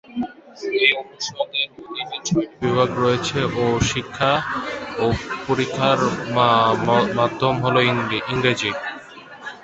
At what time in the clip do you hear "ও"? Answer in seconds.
3.55-3.83, 4.99-5.05